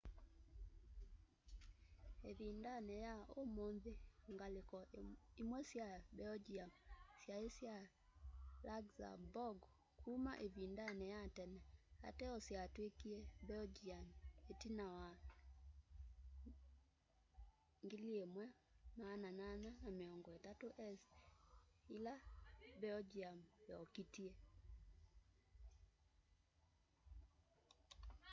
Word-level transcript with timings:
ivindani 2.29 2.93
ya 3.05 3.13
umunthi 3.41 3.91
ngaliko 4.33 4.77
imwe 5.41 5.59
sya 5.71 5.89
belgium 6.19 6.69
syai 7.23 7.47
sya 7.57 7.75
luxembourg 8.65 9.59
kuma 10.01 10.33
ivindani 10.47 11.05
ya 11.13 11.21
tene 11.35 11.59
ateo 12.07 12.37
yatwikie 12.55 13.17
belgian 13.49 14.05
itina 14.51 14.85
wa 14.97 15.09
1830s 19.83 21.01
ila 21.95 22.15
belgium 22.83 23.37
yokitie 23.69 24.33